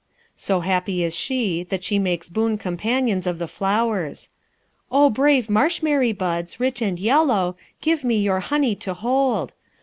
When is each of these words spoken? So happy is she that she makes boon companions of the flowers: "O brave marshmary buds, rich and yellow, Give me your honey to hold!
So 0.35 0.61
happy 0.61 1.03
is 1.03 1.15
she 1.15 1.61
that 1.65 1.83
she 1.83 1.99
makes 1.99 2.27
boon 2.31 2.57
companions 2.57 3.27
of 3.27 3.37
the 3.37 3.47
flowers: 3.47 4.31
"O 4.91 5.11
brave 5.11 5.47
marshmary 5.47 6.11
buds, 6.11 6.59
rich 6.59 6.81
and 6.81 6.99
yellow, 6.99 7.55
Give 7.81 8.03
me 8.03 8.17
your 8.17 8.39
honey 8.39 8.73
to 8.77 8.95
hold! 8.95 9.53